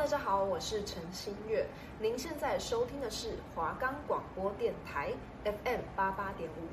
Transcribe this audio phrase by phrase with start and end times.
[0.00, 1.68] 大家好，我是陈新月。
[2.00, 5.12] 您现在收听的是华冈广播电台
[5.44, 6.66] FM 八八点五。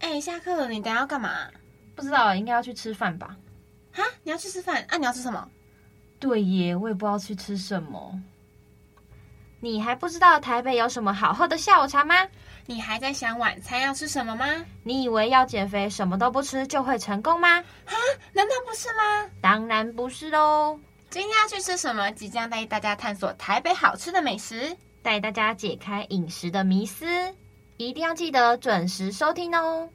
[0.00, 1.48] 哎，下课了，你等下要干嘛？
[1.94, 3.34] 不知道，应该要去吃饭吧？
[3.94, 4.84] 哈，你要去吃饭？
[4.90, 5.48] 啊，你要吃什么？
[6.20, 8.20] 对耶，我也不知道去吃什么。
[9.58, 12.28] 你还不知道台北有什么好喝的下午茶吗？
[12.66, 14.44] 你还在想晚餐要吃什么吗？
[14.82, 17.62] 你以为要减肥什么都不吃就会成功吗？
[17.86, 17.96] 哈，
[18.34, 19.30] 难道不是吗？
[19.40, 20.78] 当然不是喽。
[21.08, 22.10] 今天要去吃什么？
[22.10, 27.06] 即将带大家探索台北好吃的美食，带大家解开饮食的迷思，
[27.76, 29.88] 一定要记得准时收听哦。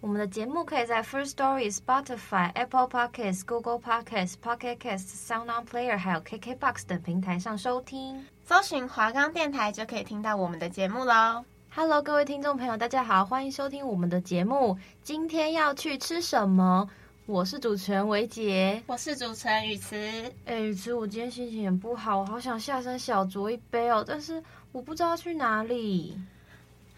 [0.00, 8.26] 我们的节目可以在 First Story、Spotify、Apple Podcasts、Google Podcasts、Pocket Casts、Sound On Player 还有 KKBox 等平台上收听。
[8.44, 11.44] 搜寻华冈电台就可以听到我们的节目喽。
[11.74, 14.78] Hello，各位听众朋友，大家好，欢迎收听我们的节目。
[15.02, 16.88] 今天要去吃什么？
[17.26, 19.96] 我是主持人维杰，我是主持人雨慈。
[20.44, 24.40] 哎，雨慈，我今天心情也不好，我好想下山小酌一杯哦，但是
[24.70, 26.16] 我不知道去哪里。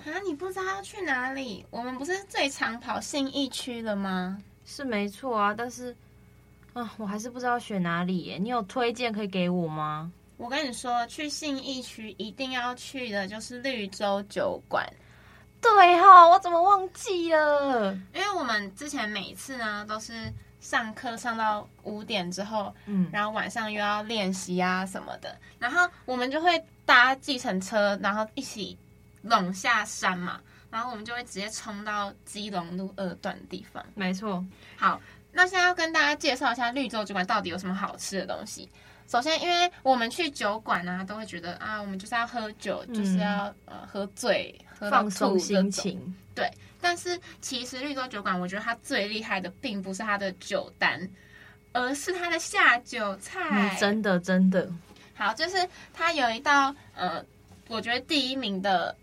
[0.04, 1.64] 啊，你不知道要去哪里？
[1.70, 4.38] 我们不是最常跑信义区了吗？
[4.66, 5.96] 是没错啊，但是
[6.74, 8.36] 啊，我还是不知道选哪里耶。
[8.36, 10.12] 你有推荐可以给我吗？
[10.36, 14.86] 我跟你说，去信义区一定要去的就是绿洲酒馆。
[15.60, 17.92] 对哈、哦，我怎么忘记了？
[18.14, 28.78] 因为我们之前每次呢都是上课上到五点之后，嗯，然后晚上又要练习啊什么的，然后我们就会搭计程车，然后一起
[29.22, 33.84] 拢下山嘛，然后我们就会直接冲到基隆路二段的地方。
[33.94, 34.44] 没错，
[34.76, 35.00] 好，
[35.32, 38.68] 那现在要跟大家介绍一下绿洲酒馆到底有什么好吃的东西。
[39.08, 44.54] 首先，因为我们去酒馆啊，都会觉得啊，我们就是要喝酒，嗯、就是要呃喝醉。
[44.78, 46.50] 放松心情，对。
[46.80, 51.10] 但是其实绿洲酒馆，我觉得它最厉害的，并不是它的酒单，
[51.72, 53.76] 而是它的下酒菜。
[53.80, 54.70] 真的，真的。
[55.12, 57.20] 好，就是它有一道呃，
[57.66, 58.96] 我觉得第一名的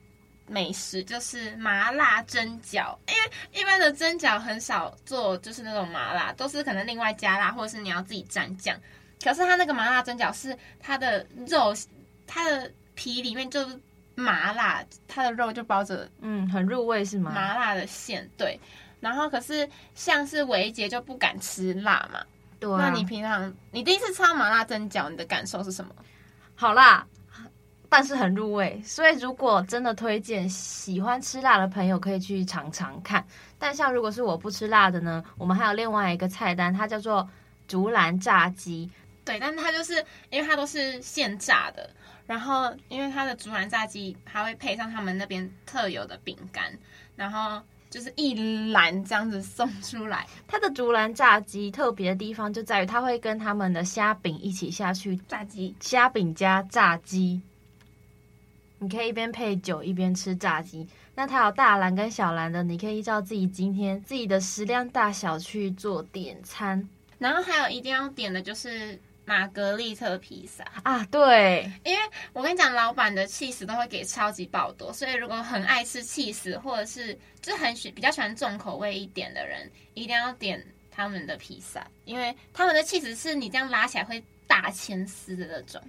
[0.47, 2.97] 美食就是麻辣蒸饺。
[3.09, 8.73] 因为一般的蒸饺很少做，就是那种麻辣，都是可能另外加辣，或者是你要自己蘸酱。
[9.21, 11.75] 可是它那个麻辣蒸饺是它的肉，
[12.25, 13.77] 它的皮里面就是。
[14.15, 17.31] 麻辣，它的肉就包着，嗯，很入味是吗？
[17.35, 18.59] 麻辣的馅，对。
[19.01, 22.19] 然后可是像是维杰就不敢吃辣嘛，
[22.59, 22.77] 对啊。
[22.79, 25.93] 那你平常你第一次吃到麻辣蒸饺，你的感受是什么？
[26.55, 27.05] 好辣，
[27.89, 28.81] 但是很入味。
[28.83, 33.23] 所以如果真的推荐喜欢吃辣的朋友，可以去尝尝看。
[33.59, 37.29] 但像如果是我不吃辣的呢，我们还有另外一个菜单，它叫做
[37.67, 38.89] 竹篮炸鸡。
[39.25, 41.89] 对，但是它就是因为它都是现炸的。
[42.27, 46.75] 然后，因为它的竹篮炸鸡还会配上他们那边特有的饼干，
[47.15, 50.25] 然后就是一篮这样子送出来。
[50.47, 57.39] 它的竹篮炸鸡特别的地方就在于，它会跟他们的虾饼一起下去炸鸡，虾饼加炸鸡。
[58.79, 60.87] 你可以一边配酒一边吃炸鸡。
[61.13, 66.89] 那它有大篮跟小篮的，你可以依照自己今天自己的食量大小去做点餐。
[67.19, 68.99] 然后还有一定要点的就是。
[69.25, 71.99] 玛格丽特披萨啊，对，因为
[72.31, 85.81] 我跟你讲，老板的起司都会给超级爆多，所以如果很爱吃起司，或者是就是很喜比较喜欢重口味一点的人，一定要点他们的披萨，因为他们的起司是你这样拉起来会大千丝的那种。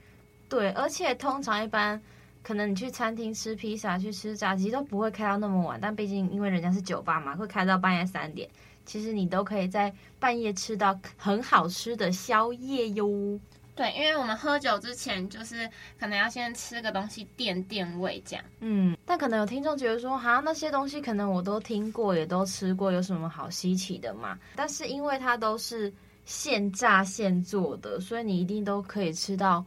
[0.48, 2.00] 对，而且通常一般
[2.42, 8.48] 可能你去餐厅吃披萨、去吃炸鸡都不会开到那么晚，但毕竟因为人家是酒吧嘛，会开到半夜三点。
[8.86, 13.38] 其实你都可以在半夜吃到很好吃的宵夜哟。
[13.74, 15.68] 对，因为我们喝酒之前，就是
[16.00, 18.42] 可能要先吃个东西垫垫胃，这样。
[18.60, 24.38] 嗯，但可能有听众觉得说，哈，那些东西可能我都听过，也都吃过，有什么好稀奇的嘛？
[24.54, 25.92] 但是因为它都是
[26.24, 29.62] 现炸现做的，所以你一定都可以吃到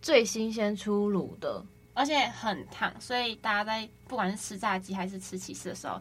[0.00, 1.60] 最新鲜出炉的，
[1.94, 6.00] 而且很烫，所以大家在不管是吃炸鸡还是吃起司的时候，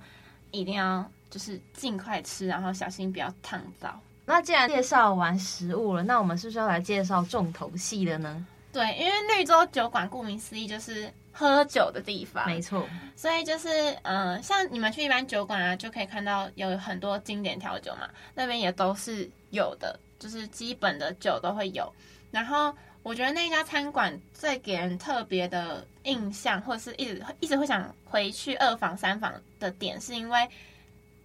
[0.52, 1.10] 一定要。
[1.32, 4.00] 就是尽快吃，然后小心不要烫到。
[4.24, 8.46] 那既然介绍完食物了，那我们是不是要来介绍重头戏了呢？
[8.72, 12.88] 对，因为绿洲酒馆顾名思义就是喝酒的地方，没错。
[13.16, 13.68] 所以就是，
[14.04, 21.92] 嗯、呃，像你们去一般酒馆啊，就可以看到有很多经典调酒嘛，那边也都是有的，就是基本的酒都会有。
[22.30, 22.74] 然后
[23.04, 30.48] 我觉得那家餐馆最给人特别的印象，或者是一直一直会想回去二房三房的点，是因为。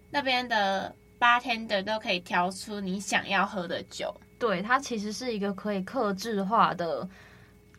[0.09, 7.07] 那边的 bartender 都可以调出你想要喝的酒，对，它其实是一个可以克制化的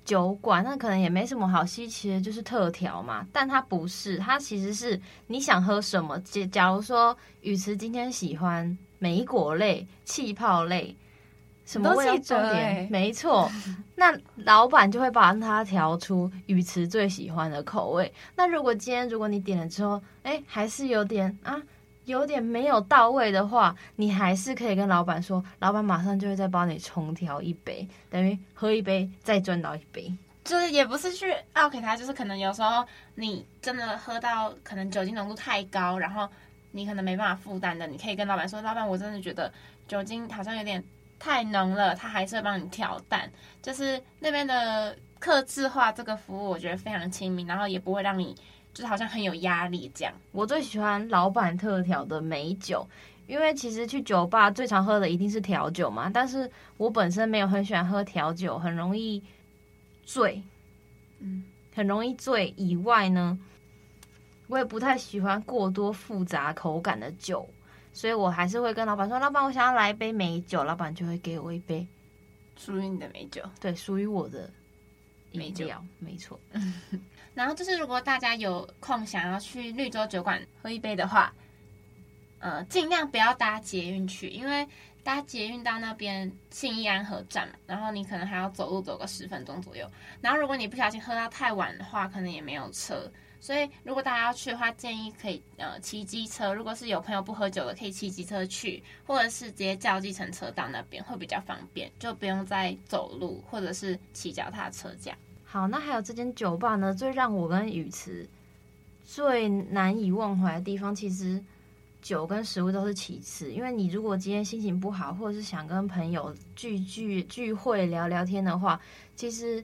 [0.05, 3.27] 酒馆，那可能也没什么好稀奇的，就是特调嘛。
[3.33, 6.19] 但它不是，它其实是你想喝什么。
[6.21, 10.97] 假假如说雨慈今天喜欢莓果类、气泡类，
[11.65, 12.55] 什么味道重点？
[12.55, 13.51] 欸、没错，
[13.95, 18.13] 那老板就会帮他调出雨慈最喜欢的口味。
[18.35, 21.61] 那如果今天如果你点了之后，哎，还是有点啊，
[22.09, 30.13] 有点没有到位的话，你还是可以跟老板说，老板马上就会再帮你重调一杯，等于喝一杯再赚到一杯。
[30.43, 32.83] 就是也不是去奥客他，就是可能有时候
[33.17, 36.27] 你真的喝到可能酒精浓度太高，然后
[36.71, 39.53] 你可能没办法负担的，你可以跟老板说：“老板，我真的觉得
[39.87, 40.83] 酒精好像有点
[41.19, 43.31] 太浓了。”他还是会帮你调淡。
[43.61, 48.35] 就是那边的客制化这个服务，我觉得非常亲民，然后也不会让你
[48.73, 50.15] 就是好像很有压力这样。
[50.33, 52.87] 我最喜欢老板特调的美酒，
[53.27, 59.23] 因为其实去酒吧最常喝的一定是调酒嘛，但是我本身没有很喜欢喝调酒，很容易。
[60.11, 60.43] 醉，
[61.19, 61.45] 嗯，
[61.75, 62.49] 很容易醉。
[62.57, 63.39] 以外呢，
[64.47, 67.47] 我也不太喜欢过多复杂口感的酒，
[67.93, 71.87] 所以我还是会跟老板说：“老板，我想要来一杯美酒。”老板就会给我一杯
[72.57, 74.51] 属于你的美酒，对，属于我的
[75.33, 76.39] 美酒，没错。
[77.35, 81.33] 然后就是，如果大家有空想要去绿洲酒馆喝一杯的话，
[82.39, 84.67] 呃，尽量不要搭捷运去，因为。
[85.05, 89.91] 搭捷运到那边信义安和站嘛，然后你可能还要走路走个十分钟左右。
[90.21, 93.11] 然后如果你不小心喝到太晚的话，可能也没有车。
[93.41, 96.53] 所以如果大家要去的话，建议可以呃骑机车。
[96.53, 105.19] 如果是有朋友不喝酒的，可以骑机车去，或者是直接叫计程车到那边会比较方便，就不用再走路或者是骑脚踏车这样。
[105.45, 108.29] 好，那还有这间酒吧呢，最让我跟语词
[109.05, 111.43] 最难以忘怀的地方，其实。
[112.01, 118.81] 酒跟食物都是其次，因为你如果今天心情不好，或者是想跟朋友聚聚聚会聊聊天的话，
[119.17, 119.63] 其实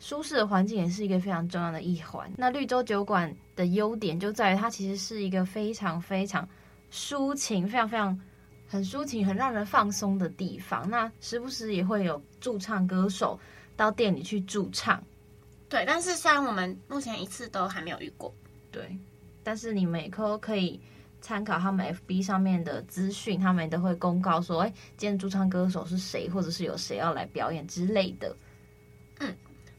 [0.00, 2.28] 舒适的环境也是一个非常重要的一环。
[2.36, 6.48] 那绿洲酒馆的优点就在于它其实是一个非常非常
[6.90, 8.18] 抒情、非常非常
[8.66, 10.90] 很抒情、很让人放松的地方。
[10.90, 13.38] 那时不时也会有驻唱歌手
[13.76, 15.00] 到店里去驻唱，
[15.68, 15.84] 对。
[15.86, 18.34] 但是虽然我们目前一次都还没有遇过，
[18.72, 18.96] 对。
[19.44, 20.80] 但是你们也可可以。
[21.22, 28.34] 参考他们 FB 上面的资讯，他们都会公告说，哎，今天驻唱歌手是谁，或者是有谁要来表演之类的。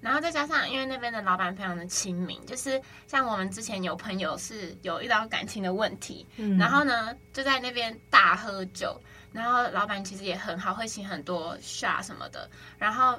[0.01, 9.00] 嗯，然后再加上，因为那边的老板非常的亲民，就是像我们之前有朋友是有遇到感情的问题，嗯，然后呢就在那边大喝酒，
[9.31, 13.18] 然后老板其实也很好，会请很多 shot 什么的，然后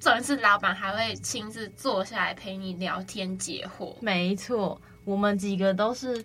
[0.00, 3.94] 重点是老板还会亲自坐下来陪你聊天解惑。
[4.00, 6.24] 没错，我们几个都是。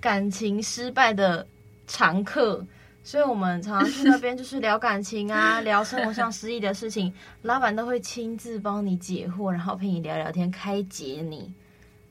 [0.00, 1.46] 感情失败的
[1.86, 2.62] 常客，
[3.04, 7.12] 所以我们常常去那边就是聊感情啊， 聊生活上失意的事情，
[7.42, 11.52] 老板都会亲自帮你解惑，然后陪你聊聊天，开解你。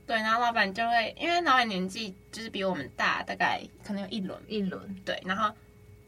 [0.06, 5.52] 对，然后老板就会，因为老板年纪就是比我们大，大概可能有一轮一轮，对，然后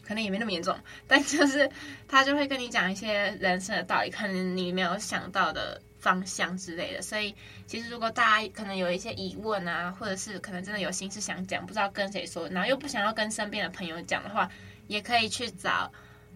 [0.05, 0.77] 可能也没那么严重，
[1.07, 1.69] 但就是
[2.07, 5.81] 他就会跟你讲一些人生的道理，可能你没有想到的。
[5.97, 7.33] 方向之类的，所以
[7.65, 14.47] 其实如果大家可能有一些疑问啊，或者是可能真的有心事想讲，不知道跟谁说，然后又不想要跟身边的朋友讲的话，
[14.87, 15.91] 也可以去找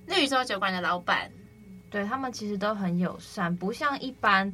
[0.06, 1.32] 绿洲酒馆的老板。
[1.90, 4.54] 对，他们其实都很友善，不像一般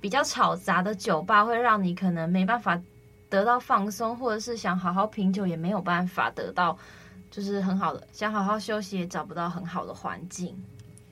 [0.00, 2.80] 比较吵杂的酒吧，会让你可能没办法
[3.28, 6.76] 得到放松，或者是想好好品酒也没有办法得到，
[7.30, 10.60] 就是很好的，想好好休息也找不到很好的环境。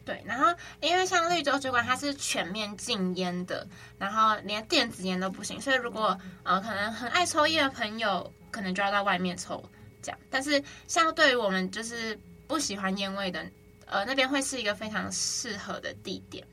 [0.04, 0.46] 对，然后
[0.80, 3.64] 因为像绿洲酒馆，它是全面禁烟的，
[3.96, 9.62] 然后连电子烟都不行，所以如果呃可能很爱抽烟的朋友，可能就要在外面抽
[10.02, 10.18] 这样。
[10.30, 13.44] 但是像对于我们就是不喜欢烟味的，
[13.86, 16.46] 呃那边会是一个非常适合的地点，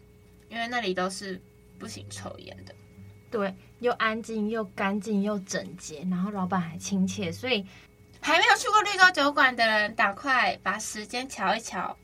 [0.50, 1.42] 因为那里都是
[1.78, 2.74] 不行抽烟的。
[3.30, 7.66] 对，又安静又干净又整洁，然后老板还亲切，所以
[8.22, 11.98] 还没有去过绿洲酒馆的人，赶快把时间瞧一瞧。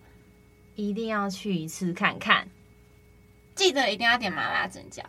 [0.75, 2.49] 一定要去一次看看，
[3.53, 5.03] 记得一定要点麻辣蒸饺，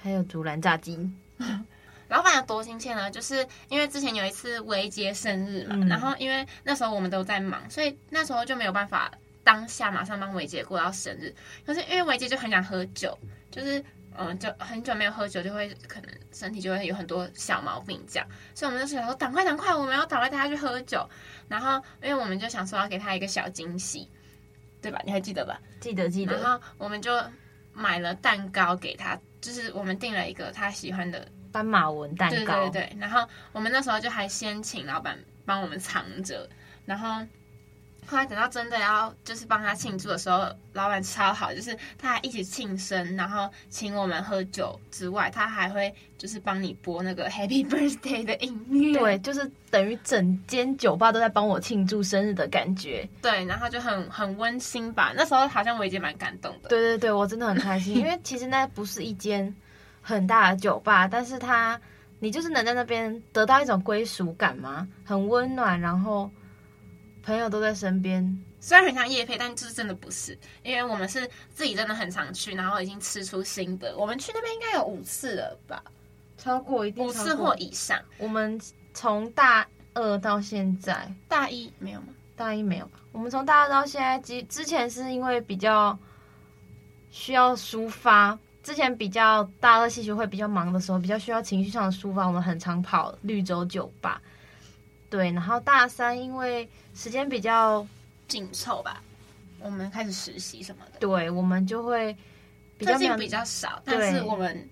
[0.00, 1.10] 还有竹篮炸鸡。
[2.08, 3.10] 老板有多亲切呢？
[3.10, 9.10] 就是因为之前有一次维杰生日嘛，嗯、然后因为那时候我们都在忙，所以那时候就没有办法
[9.44, 11.34] 当下马上帮维杰过到生日。
[11.64, 13.16] 可是因为维杰就很想喝酒，
[13.50, 13.84] 就是
[14.16, 21.08] 嗯，就很久没有喝酒，就会可能身体就会有很多小毛病这样，所以我们就想说赶快赶快，我们要赶快带他去喝酒。
[21.48, 24.08] 然后因为我们就想说要给他一个小惊喜。
[24.80, 25.02] 对吧？
[25.04, 25.60] 你还记得吧？
[25.80, 26.38] 记得记得。
[26.38, 27.10] 然后我们就
[27.72, 31.26] 买了蛋糕给他，就是我们订了一个他喜欢的
[31.58, 32.70] 斑马纹蛋糕。
[32.70, 32.96] 对对对。
[33.00, 36.48] 然后我们那时候就还先请老板帮我们藏着，
[36.86, 37.26] 然后
[38.06, 48.98] 后来等到真的要就是帮他庆祝的时候，老板超好，就是他还一起庆生，然后请我们喝酒之外，他还会就是帮你播那个 Happy Birthday 的音乐。
[48.98, 53.06] 对，就是等于整间酒吧都在帮我庆祝生日的感觉。
[53.20, 55.12] 对，然后就很很温馨吧。
[55.14, 56.68] 那时候好像我已经蛮感动的。
[56.68, 59.54] 对对对，我真的很开心，因为其实那不是一间
[60.08, 61.80] 很大的酒吧，但是他
[62.18, 66.30] 你就是能在那边得到一种归属感吗，很温暖，然后。
[67.20, 73.94] 朋友都在身边，虽然很像夜配，但就是真的不是，因为我们是自己真的很常去，然后已经吃出心得。
[73.98, 75.82] 我们去那边应该有五次了吧？
[76.38, 78.00] 超过一定五次或以上。
[78.16, 78.58] 我们
[78.94, 82.06] 从大二到现在，大一没有吗？
[82.34, 82.98] 大一没有吧？
[83.12, 85.98] 我们从大二到现在，之之前是因为比较
[87.10, 88.38] 需要抒发，
[88.68, 94.20] 之前比较大二戏剧会比较忙的时候，比较需要情绪上的抒发，我们很常跑绿洲酒吧。
[95.08, 97.86] 对，然后大三因为时间比较
[98.28, 99.02] 紧凑吧，
[99.58, 102.14] 我们开始实习什么的，对，我们就会
[102.76, 104.68] 比较比较少，但是我们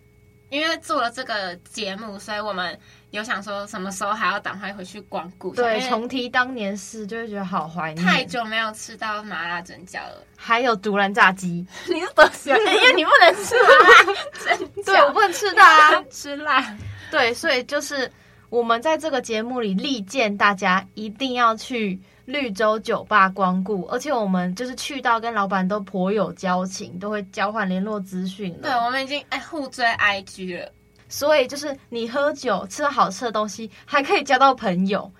[0.51, 2.79] 因为做了这个节目，所以我们
[3.11, 12.61] 有想说什么时候还要赶快回去光顾，对，重提当年事，就会觉得好怀念，太久没有吃到麻辣蒸饺了，还有竹篮炸鸡， 你是多喜欢？
[12.61, 16.77] 因为你不能吃麻辣蒸饺， 对，我不能吃辣啊，吃辣，
[17.11, 18.11] 对，所以就是。
[18.49, 28.59] 我们在这个节目里力荐大家一定要去绿洲酒吧光顾，而且我们就是去到跟老板都颇有交情，都会交换联络资讯了。
[28.63, 30.73] 对，我们已经哎互追 IG 了，
[31.09, 35.11] 所以就是你喝酒吃了好吃的东西，还可以交到朋友。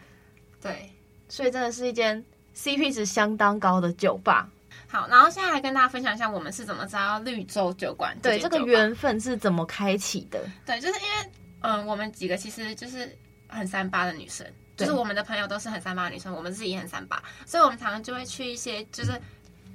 [0.61, 0.91] 对，
[1.29, 2.25] 所以真的是一间
[2.55, 4.49] CP 值相当高的酒吧。
[4.89, 8.17] 好，然后现在来跟大家分享一下我们是怎么知道绿洲酒馆。
[8.23, 10.41] 对，这个缘分是怎么开启的？
[10.65, 11.31] 对，就是因为。
[11.63, 13.11] 嗯，我们几个其实就是
[13.49, 19.21] 很三八的女生，就是我们的朋友都是很三八的女生，我们自己也很三八，所以我们常常就会去一些就是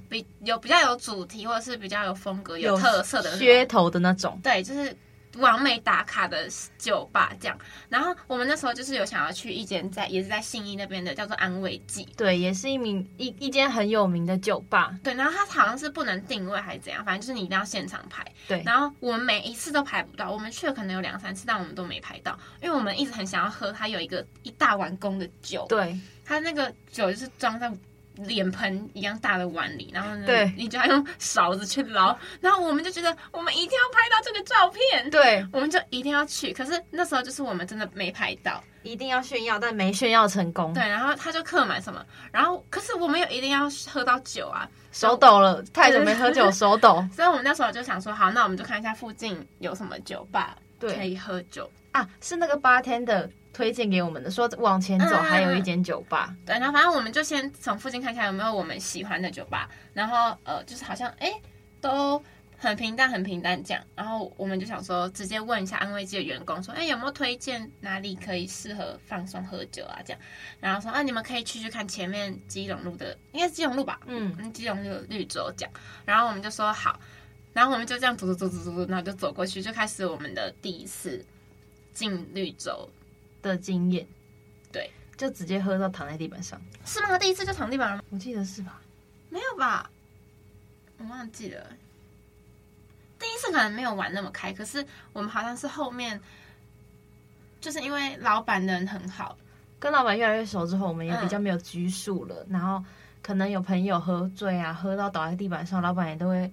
[0.07, 4.95] 比有比较有主题或者是比较有风格、有特色的噱头的那种，对，就是。
[5.37, 6.47] 完美打卡的
[6.77, 7.57] 酒吧这样，
[7.89, 27.71] 然后我们那时候就是有想要去一间在也是在信义那边的，叫做安慰剂，对，也是一名一一间很有名的酒吧，对，然后它好像是不能定位还是怎样，反正就是你一定要现场排，对，然后我们每一次都排不到，我们去了可能有两三次，但我们都没排到，因为我们一直很想要喝它有一个一大碗公的酒，对，它那个酒就是装在。
[28.17, 36.53] 脸盆一样大的碗里，然后呢，对，你就要用勺子去捞，然后我们就觉得我们一定要拍到这个照片，对，我们就一定要去。
[36.53, 40.73] 可是那时候就是我们真的没拍到，一定要炫耀，但没炫耀成功。
[40.73, 47.03] 对，然后他就客满什么，然后可是我们又一定要喝到酒啊，手抖了，太久没喝酒，手抖。
[47.15, 51.69] 所以我们那时候就想说，好，那我们就看一下附近有什么酒吧，对，可以喝酒。
[51.91, 56.27] 啊，是那个 bartender 推荐给我们的，说往前走还有一间酒吧。
[56.29, 61.33] 嗯，对，然后反正我们就先从附近看看有没有我们喜欢的酒吧，然后呃，就是好像哎
[61.81, 62.23] 都
[62.57, 70.21] 很平淡，很平淡这样，然后我们就想说直接问一下安慰剂的员工说，哎有没有推荐哪里可以适合放松喝酒啊这样，
[70.59, 75.73] 然后说啊你们可以去去看前面基隆路的，应该是基隆路吧，嗯，基隆路绿洲这样，
[76.05, 76.99] 然后我们就说好，
[77.51, 81.25] 然后我们就这样走走走走走，然后就走过去，就开始我们的第一次
[81.93, 82.87] 进绿洲。
[83.41, 84.07] 的经验，
[84.71, 87.17] 对，就直接喝到躺在地板上，是吗？
[87.17, 88.03] 第一次就躺地板了吗？
[88.09, 88.79] 我记得是吧？
[89.29, 89.89] 没有吧？
[90.97, 91.65] 我忘记了。
[93.17, 96.19] 第一次可能没有玩那么开，可是我们好像是后面，
[97.59, 99.37] 就是因为老板人很好，
[99.79, 102.35] 跟老板越来越熟之后，我们也比较没有拘束了。
[102.47, 102.83] 嗯、然后
[103.21, 106.51] 可能有朋友喝醉啊，喝到倒在地板上，老板也都会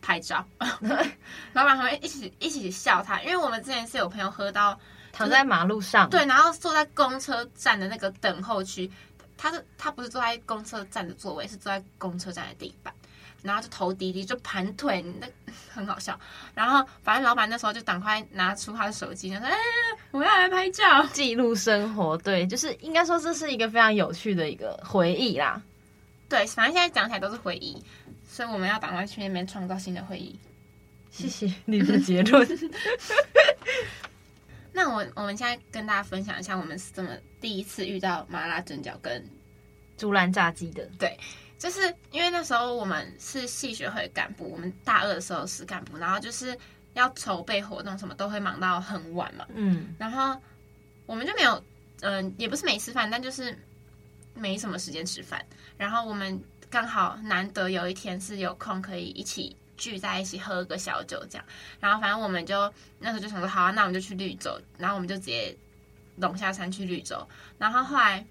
[0.00, 0.44] 拍照，
[1.52, 4.78] 老板还会一起一起笑他，因为我们之前是有朋友喝到。
[5.16, 8.90] 躺在马路上，对，然后坐在公车站的那个等候区，
[9.38, 12.92] 他是他不是坐在公车站的座位，是坐在公车站的地板，
[13.42, 15.26] 然后就头低低就盘腿，那
[15.72, 16.18] 很好笑。
[16.52, 19.56] 然后反正老板那时候就赶快拿出他的手机，就说：“哎，
[20.10, 25.62] 我要来拍照，记录生活。”对，就是应该说这是一个非常有趣的一个回忆啦。
[26.28, 27.80] 对，反正现在讲起来都是回忆，
[28.28, 30.36] 所以我们要赶快去那边创造新的回忆。
[31.10, 32.44] 谢谢你的结论。
[34.76, 39.24] 那我我们现在跟大家分享一下，我们是怎么第一次遇到麻辣蒸饺跟
[39.96, 40.84] 竹篮炸鸡的。
[40.98, 41.16] 对，
[41.60, 46.58] 就是因为那时候我们是系学会干部，我们大二的时候是干部，然后就是
[46.94, 49.46] 要筹备活动，什么都会忙到很晚嘛。
[49.54, 50.36] 嗯，然后
[51.06, 51.54] 我们就没有，
[52.00, 53.56] 嗯、呃，也不是没吃饭，但就是
[54.34, 55.46] 没什么时间吃饭。
[55.78, 59.56] 然后我们刚好难得有一天是有空可以一起。
[59.76, 61.44] 聚在一起喝个小酒，这样，
[61.80, 65.56] 然后反正我们就那时候就想说，好啊，那我们就去绿洲，然后我们就直接
[66.16, 67.26] 龙下山去绿洲，
[67.58, 68.24] 然后后来，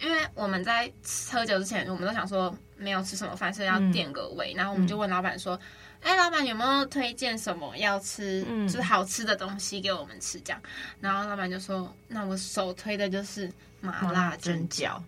[0.00, 0.90] 因为我们在
[1.30, 5.58] 喝酒之前，我们都想说没有吃什么饭，所以要垫个胃，嗯、然后我们就问老板说
[6.02, 10.62] ：“哎、嗯，老板有没有推荐什么要吃，嗯、就是好吃的东西给我们吃？”这样，
[11.00, 13.50] 然后老板就说：“那我首推的就是
[13.80, 15.00] 麻辣蒸饺。”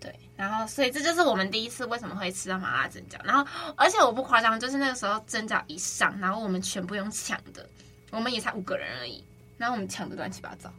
[0.00, 3.22] 对，然后所以这就是我们第一次为什么会吃到麻辣蒸饺。
[3.22, 7.68] 然后，而且我不夸张，就是那个时候蒸饺一上，然后我们全部用抢的，
[8.10, 9.22] 我们也才五个人而已，
[9.58, 10.72] 然后我们抢的乱七八糟，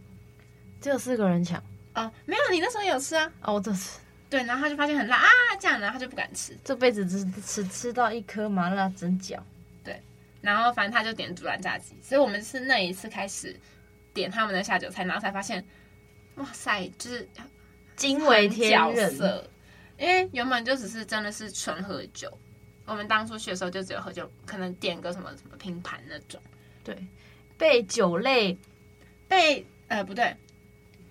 [0.81, 1.61] 只有四个人抢。
[1.93, 3.31] 哦，没有，你那时候有吃啊？
[3.43, 3.99] 哦，我这次
[4.29, 9.37] 对，然后他就发现很辣啊，这样，然后他就不敢吃，这辈子只只吃到一颗麻辣蒸饺。
[9.83, 10.01] 对，
[10.39, 13.59] 然后反正他就点竹篮炸鸡，所以我们是那一次开始
[14.13, 15.63] 点他们的下酒菜，然后才发现，
[16.35, 17.27] 哇塞，就是
[18.01, 19.13] 惊为天人。
[19.99, 22.35] 因为原本就只是真的是纯喝酒，
[22.85, 26.41] 我们当初去的时候就只有喝酒，可能点个什么什么拼盘那种。
[26.83, 26.97] 对，
[27.55, 28.57] 被酒类
[29.27, 30.35] 被呃不对。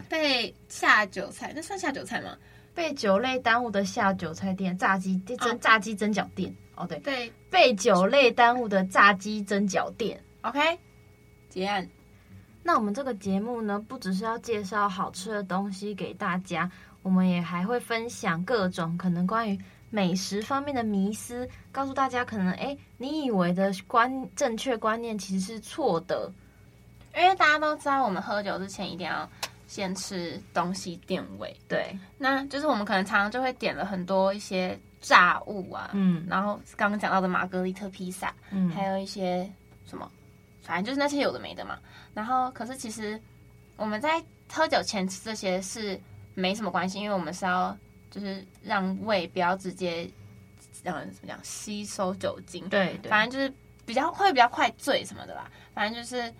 [0.09, 2.37] 被下酒菜，那算下酒菜吗？
[2.75, 6.53] 被酒类耽误的下酒菜店，炸鸡蒸、哦、炸鸡蒸饺店。
[6.75, 10.21] 哦，对对，被酒类耽误的炸鸡蒸饺店。
[10.41, 10.59] OK，
[11.49, 11.89] 结案。
[12.63, 16.71] 那我们这个节目呢，不只是要介绍好吃的东西给大家，
[17.03, 19.59] 我们也还会分享各种可能关于
[19.91, 26.33] 美食方面的迷思，告诉大家可能哎，你以为的观正确观念其实是错的，
[27.17, 29.29] 因为大家都知道，我们喝酒之前一定要。
[29.71, 39.49] 先吃东西垫胃，对，那就是我们可能常常就会点了很多一些炸物啊，嗯，然后刚刚讲到的玛格丽特披萨，嗯，还有一些
[39.87, 40.11] 什么，
[40.61, 41.79] 反正就是那些有的没的嘛。
[42.15, 43.21] 然后可是其实
[43.77, 46.01] 我们在喝酒前吃这些是
[46.35, 47.77] 没什么关系，因为我们是要
[48.11, 50.09] 就是让胃不要直接
[50.83, 53.53] 让人怎么讲吸收酒精，对，对，反正就是
[53.85, 56.33] 比较会比较快醉什么的啦，反正就是。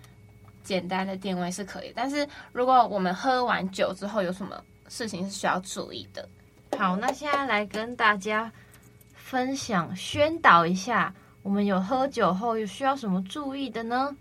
[0.63, 6.29] 简单的定位是可以，但是如果我们喝完酒之后有什么事情是需要注意的？
[6.77, 8.49] 好，那现在来跟大家
[9.15, 11.11] 分享、宣导一下，
[11.41, 14.15] 我们有喝酒后有需要什么注意的呢？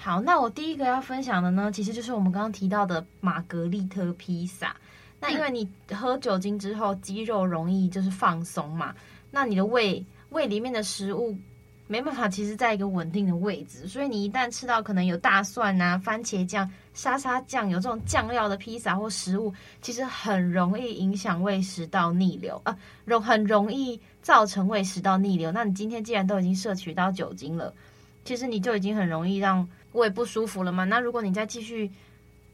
[0.00, 4.74] 好，那我第一个要分享的呢，其实就是我们刚刚提到的玛格丽特披萨。
[5.20, 8.94] 那因为你喝酒精之后，肌肉容易就是放松嘛，
[9.32, 11.36] 那你的胃胃里面的食物。
[11.90, 25.50] 没办法，其实在一个稳定的位置，所以你一旦吃到可能有大蒜啊、番茄酱、沙沙酱有这种酱料的披萨或食物，其实很容易影响胃食道逆流啊，容很容易造成胃食道逆流。
[25.50, 27.72] 那你今天既然都已经摄取到酒精了，
[28.22, 30.84] 其实你就已经很容易让胃不舒服了嘛。
[30.84, 31.90] 那如果你再继续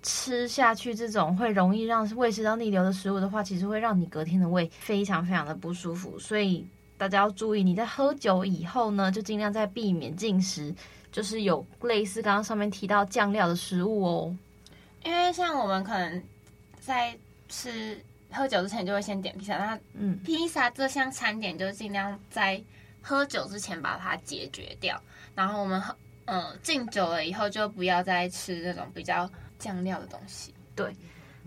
[0.03, 6.67] 吃下去这种会容易让胃食道逆流的食物的话，其实会让你隔天的胃非常非常的不舒服，所以。
[6.97, 10.73] 大家要注意，你在喝酒以后呢，就尽量在避免进食，
[11.11, 14.37] 就是有类似刚刚上面提到酱料的食物哦。
[15.03, 16.23] 因为像我们可能
[16.81, 17.15] 在
[17.49, 22.63] 吃喝酒之前就会先点披萨，那嗯，披萨这项餐点就尽量在
[23.03, 24.99] 喝酒之前把它解决掉。
[25.35, 25.95] 然后我们喝
[26.27, 30.55] 嗯敬酒了以后，就不要再吃那种比较酱料的东西。
[30.75, 30.95] 对，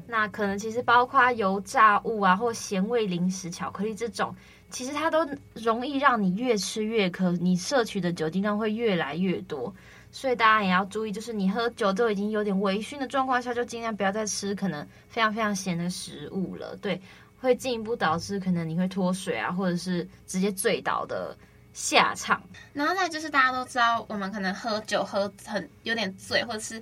[0.06, 4.36] 那可能其实包括油炸物啊，或咸味零食、巧克力这种。
[4.70, 9.74] 其实它都容易让你越吃越渴，你摄取的酒精量会越来越多，
[10.12, 17.02] 所以大家也要注意，就是你喝酒都已经有点微醺的状况下，就尽量不要再吃可能非常非常咸的食物了，对，
[17.40, 21.34] 会进一步导致可能你会脱水啊，或者是直接醉倒的
[21.78, 22.42] 下场。
[22.74, 26.82] 然后再就是大家都知道，我们可能喝酒喝很有点醉，或者是。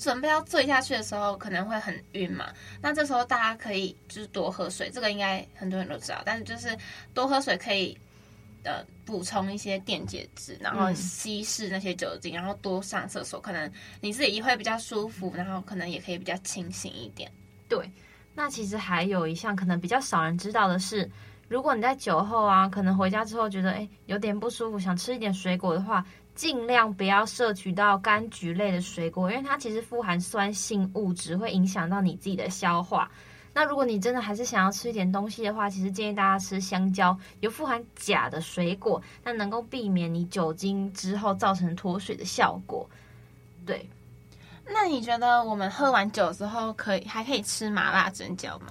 [0.00, 2.52] 准备要醉下去的时候，可能会很晕嘛。
[2.80, 6.22] 那这时候大家可以就是多喝水，这个应该很多人都知道。
[6.24, 6.68] 但是就是
[7.12, 7.98] 多喝水可以
[8.62, 13.68] 呃补充一些电解质，然后稀释那些酒精，然后多上厕所，可能
[14.00, 17.28] 你自己也会比较舒服，然后可能也可以比较清醒一点。
[17.68, 17.90] 对，
[18.36, 21.10] 那其实还有一项可能比较少人知道的是，
[21.48, 26.04] 如果你在酒后啊，可能回家之后觉得诶有点不舒服，想吃一点水果的话。
[26.34, 33.10] 尽量不要摄取到柑橘类的水果，因为它其实富含酸性物质，会影响到你自己的消化。
[33.52, 42.88] 那如果你真的还是想要吃一点东西的话，其实建议大家吃香蕉，有富含钾的水果，那能够避免你酒精之后造成脱水的效果。
[43.66, 43.90] 对，
[44.64, 48.66] 那你觉得我们喝完酒之后可以还可以吃麻辣蒸饺吗？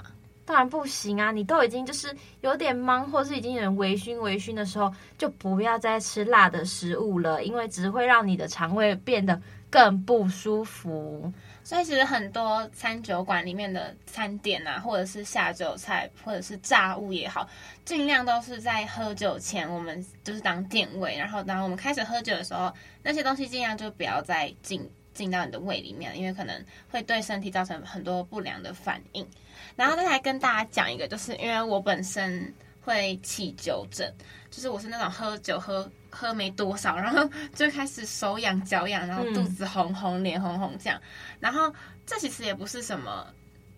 [0.47, 1.29] 当然不行啊！
[1.29, 11.33] 你都已经就是有点茫，或是已经有点微醺、微醺的时候，就不要再吃辣的食物了，因为只会让你的肠胃变得更不舒服。
[11.65, 17.45] 所以其实很多餐酒馆里面的餐点啊，或者是下酒菜，或者是炸物也好，
[17.83, 29.27] 尽量都是在喝酒前，我们就是当垫位，然后当我们开始喝酒的时候，那些东西尽量就不要再进进到你的胃里面，因为可能会对身体造成很多不良的反应。
[29.75, 34.13] 然后再来跟大家讲一个，就是因为我本身会起酒疹，
[34.51, 41.01] 就是我是那种喝酒喝喝没多少，然后 就开始手痒脚痒，然后肚子红红、脸红红这样。
[41.39, 41.73] 然后
[42.05, 43.27] 这其实也不是什么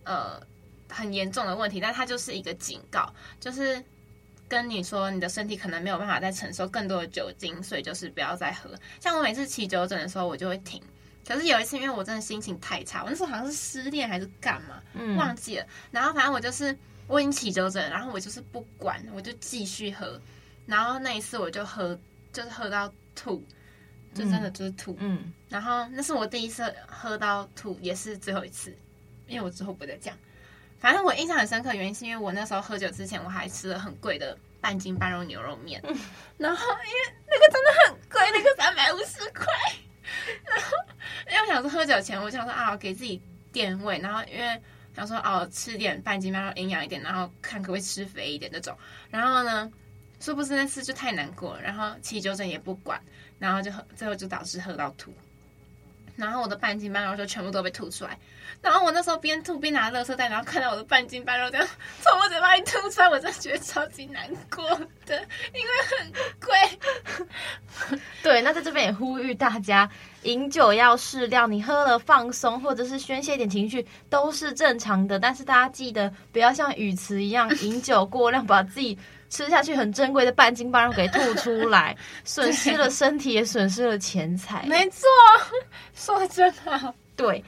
[0.04, 0.40] 呃
[0.90, 3.82] 很严重的问题，但它就是一个警告，就是。
[4.50, 8.72] 跟你说，你的身体可能没有办法再承受更多的酒精，所以就是不要再喝。
[9.00, 10.82] 像我每次起酒疹的时候，我就会停。
[11.30, 15.66] 可是有一次，因为我真的心情太差，我那时候好像是失恋还是干嘛，嗯，忘记了。
[15.92, 20.20] 然后反正我就是我已经起酒疹，然后我就是不管，我就继续喝。
[20.66, 21.96] 然后那一次我就喝，
[22.34, 23.46] 就是喝到吐，
[24.16, 24.98] 就真的就是吐。
[25.00, 25.32] 嗯。
[25.50, 28.76] 然后那是我第一次喝到吐，也是最后一次，
[29.28, 30.18] 因为我之后不会再讲。
[30.80, 35.80] 反正我印象很深刻，原因是因为我那时候喝酒之前，我还吃了很贵的半斤半肉牛肉面，
[36.38, 39.46] 然后因为那个真的很贵，那个三百五十块，
[40.46, 40.72] 然 后
[41.30, 44.62] 因为我想说喝酒前，我想说啊，给自己垫胃，然后因为
[44.96, 48.78] 想说哦，吃点半斤半肉营养一点，然后看可不可以吃肥一点那种，
[49.10, 49.72] 然后呢，
[50.20, 53.02] 殊不知那次就太难过了，然后起酒疹也不管，
[53.38, 55.14] 然后就喝，最后就导致喝到吐。
[56.20, 58.20] 然后我的半斤半肉就全部都被吐出来，
[58.62, 61.66] 然后我那时候边吐边拿垃圾袋，然后看到我的半斤半肉这样
[62.02, 64.70] 从我嘴巴里吐出来，我真的觉得超级难过
[65.06, 65.18] 的，
[65.54, 68.00] 因为很贵。
[68.22, 69.90] 对，那在这边也呼吁大家，
[70.24, 79.00] 饮酒要适量，你喝了放松或者是宣泄一点情绪都是正常的，但是大家记得不要像语词一样 饮酒过量，把自己。
[79.30, 84.66] 吃下去很珍贵的半斤半肉给吐出来， 损失了身体，也损失了钱财。
[84.68, 85.08] 没错，
[85.94, 86.94] 说的真的。
[87.16, 87.44] 对，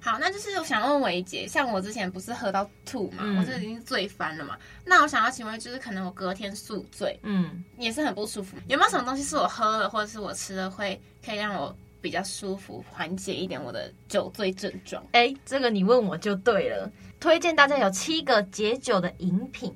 [0.00, 4.56] 好，那就是我想问维姐，像我之前不是喝到吐嘛，嗯、我这已经醉翻了嘛。
[4.84, 8.56] 那我想要请问，就是可能我隔天宿醉，嗯，也是很不舒服。
[8.68, 15.04] 有没有什么东西是我喝了或者是我吃了会可以让我比较舒服，缓解一点我的酒醉症状？
[15.12, 16.90] 哎，这个你问我就对了。
[17.18, 19.74] 推荐大家有七个解酒的饮品。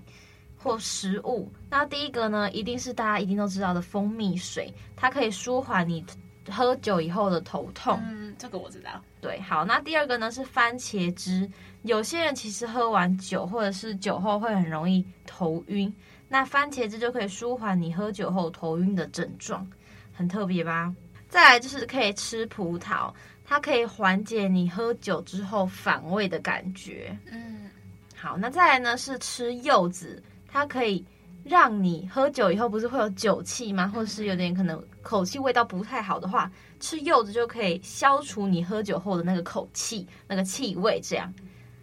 [0.65, 6.03] 或食物，那第一个呢，一定是大家一定都知道的蜂蜜水，它可以舒缓你
[6.51, 8.01] 喝酒以后的头痛。
[8.03, 8.99] 嗯，这个我知道。
[9.21, 11.47] 对，好，那第二个呢是番茄汁。
[11.83, 15.95] 有些人其实喝完酒或者是酒后会很容易头晕，
[16.31, 19.71] 那番茄汁就可以舒缓你喝酒后头晕的症状，
[20.15, 20.91] 很特别吧？
[21.29, 23.13] 再来就是可以吃葡萄，
[23.45, 27.15] 它可以缓解你喝酒之后反胃的感觉。
[27.31, 27.69] 嗯，
[28.17, 30.23] 好，那再来呢是吃柚子。
[30.55, 31.05] 它可以
[31.43, 33.91] 让你喝酒以后不是会有酒气吗？
[33.93, 41.01] 或者是有点可能口气味道不太好的话，吃柚子就可以消除你喝酒后的那个口气、那个气味。
[41.03, 41.35] 这样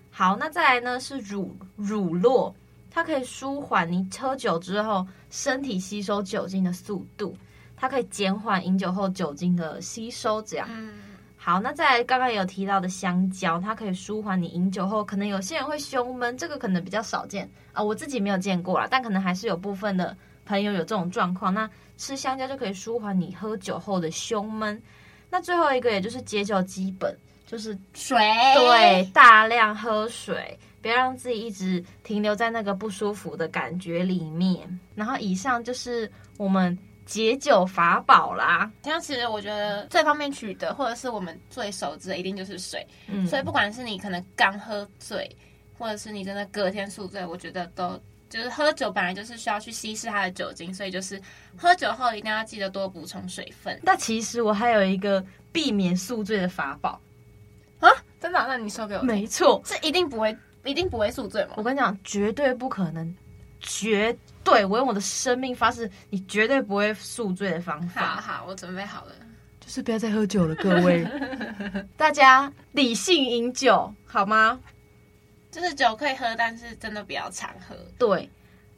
[0.10, 2.54] 好，那再来呢是乳乳酪，
[2.90, 7.36] 它可以舒缓你喝酒之后身体吸收酒精的速度，
[7.76, 10.42] 它可以减缓饮酒后酒精的吸收。
[10.44, 10.70] 这样。
[11.44, 21.52] 好，那再来刚刚也有提到的香蕉，它可以舒缓你饮酒后，可能有些人会胸闷，这个可能比较少见啊，我自己没有见过啦，但可能还是有部分的朋友有这种状况。
[21.52, 24.80] 那吃香蕉就可以舒缓你喝酒后的胸闷。
[25.32, 28.20] 那最后一个也就是解酒基本，就是水，
[28.56, 34.80] 对，大量喝水，不要让自己一直停留在那个不舒服的感觉里面。
[34.94, 36.78] 然后以上就是我们。
[37.06, 42.86] 解酒法宝啦，像其实我觉得最方便取得，或者是我们最熟知的，一定就是水。
[43.08, 45.30] 嗯，所以不管是你可能刚喝醉，
[45.78, 51.22] 或者是你真的隔天宿醉，我觉得都就是喝酒本来就是需要去稀释它的酒精，所以就是
[51.58, 53.78] 喝酒后一定要记得多补充水分。
[53.84, 57.02] 那其实我还有一个避免宿醉的法宝
[57.80, 57.90] 啊，
[58.22, 58.46] 真的？
[58.48, 59.02] 那你说给我。
[59.02, 61.56] 没错，是一定不会，一定不会宿醉吗？
[61.58, 63.14] 我跟你讲，绝对不可能，
[63.60, 64.16] 绝。
[64.44, 68.02] 对，我用我的生命发誓，你绝对不会宿醉的方法。
[68.16, 69.12] 好好，我准备好了，
[69.60, 71.08] 就是不要再喝酒了，各位，
[71.96, 74.60] 大家理性饮酒好吗？
[75.52, 77.76] 就是酒可以喝，但是真的不要常喝。
[78.00, 78.30] 对，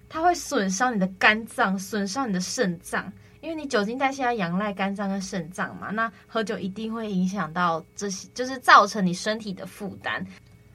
[0.09, 5.91] 它会损伤你的肝脏，损伤你的肾脏，因为你酒精代谢要仰赖肝脏跟肾脏嘛。
[5.91, 10.25] 那喝酒一定会影响到这些，就是造成你身体的负担。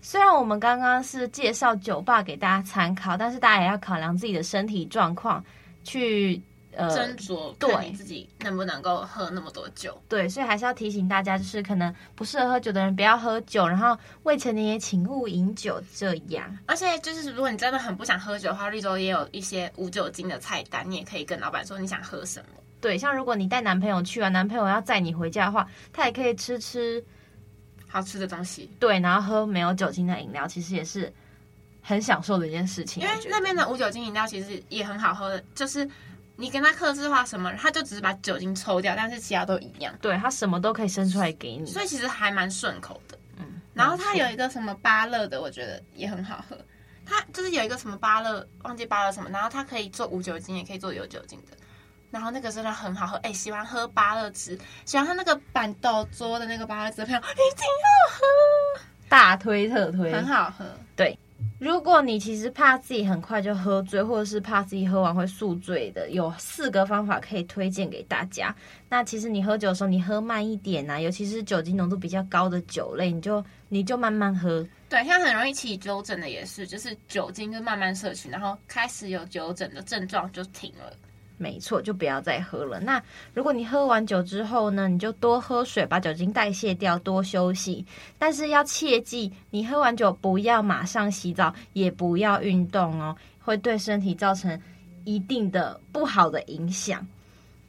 [0.09, 5.45] 虽然我们刚刚是介绍酒吧给大家参考，但是大家也要考量自己的身体状况，
[5.85, 6.41] 去
[6.75, 10.01] 呃斟酌，对自己能不能够喝那么多酒。
[10.09, 15.79] 对，所以还是要提醒大家，就是可能不适合喝酒的人不要喝酒，然后未成年也请勿饮酒。
[15.95, 22.47] 这样，而且就是如果你真的很不想喝酒的话，绿洲也有一些无酒精的菜单，你也可以跟老板说你想喝什么。
[22.81, 27.05] 对，像如果你带男朋友去啊，男朋友要载你回家的话，他也可以吃吃。
[27.89, 31.13] 好吃的东西，对，然后喝没有酒精的饮料，其实也是
[31.83, 33.03] 很享受的一件事情。
[33.03, 35.89] 因为那边的无酒精饮料其实也很好喝的，就是
[36.37, 39.93] 你跟他克制化什么，他就只是把酒精抽掉，但是其他都一样。
[40.01, 43.19] 对，他什么都可以生出来给你，所以其实还蛮顺口的。
[43.39, 46.57] 嗯，然后他有一个什么芭乐的，我觉得也很好喝。
[47.11, 51.57] 它就是有一个什么芭乐，忘记芭乐什么，然后它可以做无酒精，也可以做有酒精的。
[52.11, 60.65] 然后那个真的很好喝，哎，喜欢喝芭乐汁，喜欢喝那个板豆桌的那个芭乐汁的朋友，一定要喝，大推特推，很好喝。
[60.97, 61.19] 对，
[61.59, 68.55] 如果你其实怕自己很快就喝醉，或者是怕自己喝完会宿醉的，有四个方法可以推荐给大家。
[68.89, 74.67] 那其实你喝酒的时候，你喝慢一点呐、啊，尤其是酒精浓度比较高的酒类，你就你就慢慢喝。
[74.89, 80.93] 对，像很容易起酒疹的也是，就是酒精就慢慢摄取，然后开始有酒疹的症状就停了。
[81.39, 82.81] 没错，就不要再喝了。
[82.81, 83.01] 那
[83.33, 87.87] 如果你喝完酒之后呢，你就多喝水，把酒精代谢掉，多休息。
[88.19, 94.61] 但是要切记，你喝完酒不要马上洗澡，也不要运动哦，会对身体造成
[95.05, 97.07] 一定的不好的影响。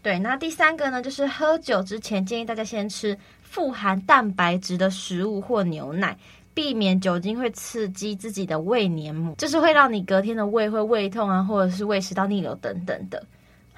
[0.02, 6.18] 对，那第三个呢，就是喝酒之前建议大家先吃富含蛋白质的食物或牛奶，
[6.54, 13.22] 避免酒精会刺激自己的胃黏膜，就是会让你隔天的胃会胃痛啊，或者是胃食道逆流等等的。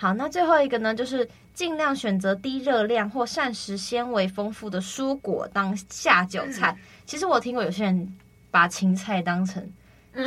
[0.01, 6.75] 好，那最后一个呢，就是尽量选择低热量或膳食纤维丰富的蔬果当下酒菜。
[7.05, 8.17] 其实我听过有些人
[8.49, 9.63] 把芹菜当成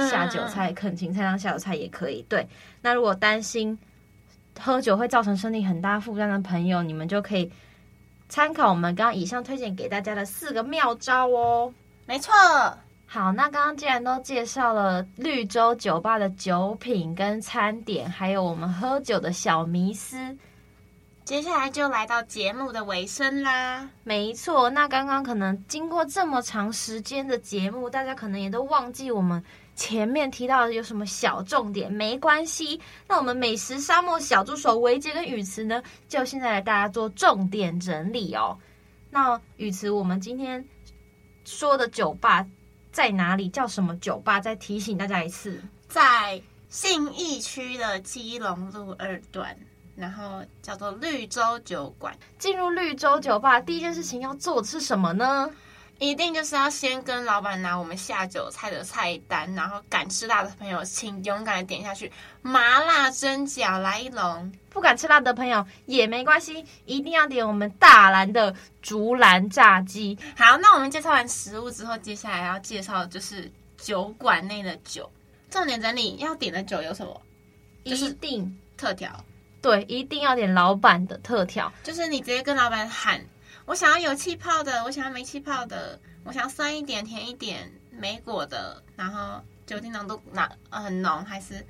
[0.08, 2.24] 下酒菜，啃芹菜当下酒菜也可以。
[2.28, 2.46] 对，
[2.82, 3.76] 那如果担心
[4.60, 7.50] 喝酒会造成身体很大负担的朋友，你们就可以
[8.28, 11.74] 参考我们刚刚以上推荐给大家的四个妙招哦。
[12.06, 12.32] 没错。
[13.06, 20.36] 好，那刚刚既然都介绍了绿洲酒吧的酒品跟餐点，还有我们喝酒的小迷思，
[21.24, 23.88] 接下来就来到节目的尾声啦。
[24.02, 29.40] 没错，那刚刚可能经过这么长时间的节目，大家可能也都忘记我们
[29.76, 32.80] 前面提到的有什么小重点，没关系。
[33.06, 38.58] 那我们美食沙漠小助手维杰跟宇慈呢，就现在来大家做重点整理哦。
[39.08, 40.64] 那宇慈，我们今天
[41.44, 42.44] 说的酒吧。
[42.94, 43.48] 在哪里？
[43.48, 44.38] 叫什么酒吧？
[44.40, 49.54] 再提醒大家一次，在信义区的基隆路二段，
[49.96, 52.16] 然后叫做绿洲酒馆。
[52.38, 55.50] 进入绿洲酒吧，第一件事情要做的是什么呢？
[55.98, 62.10] 一定就是要先跟老板拿我们下酒菜的菜单，然后敢吃辣的朋友，请勇敢的点下去。
[62.42, 70.18] 麻辣蒸饺来一笼，不敢吃辣的朋友也没关系，一定要点我们大兰的竹篮炸鸡。
[70.36, 75.10] 好，那我们介绍完食物之后，接下来要介绍的就是酒馆内的酒。
[75.48, 77.22] 重点整理要点的酒有什么？
[77.84, 79.24] 一定特调，
[79.62, 83.24] 对，一定要点老板的特调，就是你直接跟老板喊。
[83.66, 91.64] 我想要有气泡的，我想要没气泡的，我想要酸一点、甜一点、莓果的，然后酒精浓度哪很浓还是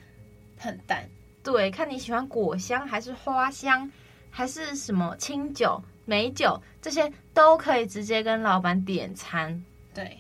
[0.59, 1.09] 很淡？
[1.43, 3.91] 对，看你喜欢果香还是花香，
[4.31, 9.65] 还是什么清酒、美酒，这些都可以直接跟老板点餐。
[9.95, 10.19] 对，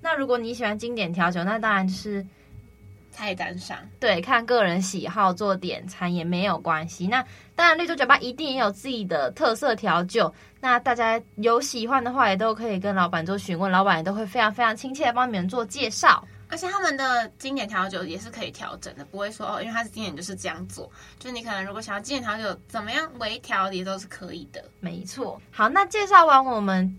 [0.00, 2.26] 那如果你喜欢经典调酒，那当然就是。
[3.14, 7.06] 菜单上，对，看个人喜好做点餐也没有关系。
[7.06, 7.24] 那
[7.54, 10.34] 当然，绿洲酒吧一定也有自己的特色调酒。
[10.60, 16.26] 那大家有喜欢的话，也都可以跟老板做询问，老板也都会非常非常亲切的帮你们做介绍。
[16.48, 20.90] 而且他们的经典调酒也是可以调整的，不会说哦，因为它是经典就是这样做。
[21.18, 24.62] 就是你可能如果想要经典调酒怎么样微调也都是可以的。
[24.80, 25.40] 没错。
[25.52, 26.96] 好，那介绍完我们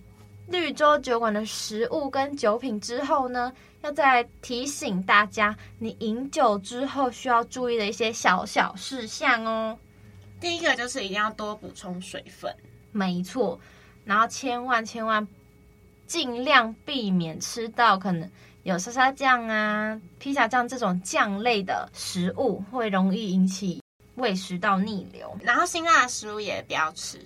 [0.48, 3.52] 绿洲酒馆的食物跟酒品之后呢，
[3.86, 9.78] 要再提醒大家，你饮酒之后需要注意的一些小小事项哦。
[10.42, 12.54] 第一个就是一定要多补充水分，
[12.92, 13.60] 没错。
[14.04, 15.28] 然后千万千万
[16.08, 18.28] 尽量避免吃到可能
[18.64, 23.84] 有沙沙酱啊、披萨酱这种酱类的食物，会容易引起
[24.16, 25.38] 胃食道逆流。
[25.44, 27.24] 然后辛辣的食物也不要吃。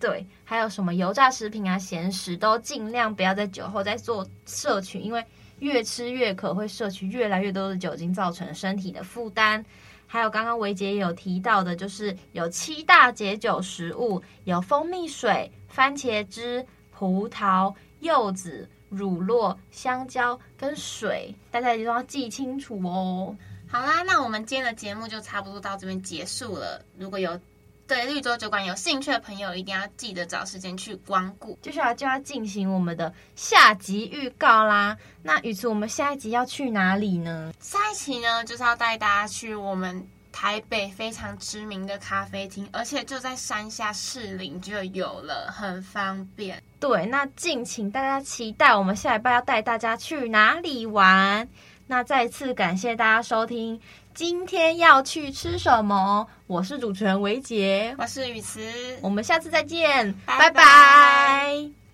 [0.00, 5.22] 对，还有什么油炸食品啊、咸食都尽量不要在酒后再做摄取，因为。
[5.60, 9.64] 越吃越渴，会摄取越来越多的酒精，造成身体的负担。
[10.06, 23.36] 还有刚刚维杰也有提到的，就是有七大解酒食物，有蜂蜜水、番茄汁、葡萄、柚子、乳酪、香蕉跟水，大家一定要记清楚哦。
[23.68, 26.80] 好啦，那我们今天的节目就差不多到这边结束了。
[26.96, 27.38] 如果有
[27.86, 31.58] 对绿洲酒馆有兴趣的朋友，一定要记得找时间去光顾。
[31.62, 34.96] 接下来就要进行我们的下集预告啦。
[35.22, 37.52] 那宇慈，我们下一集要去哪里呢？
[37.60, 46.62] 下一期呢，就是要带大家去我们台北非常知名的咖啡厅，而且就在山下士林就有了，很方便。
[46.80, 51.48] 对，那敬请大家期待，我们下一拜要带大家去哪里玩。
[51.88, 53.80] 那再次感谢大家收听，
[54.16, 56.26] 今天要去吃什么？
[56.46, 58.62] 我是主持人维杰，我是雨慈，
[59.02, 60.48] 我们下次再见，拜拜。
[60.48, 61.85] 拜拜。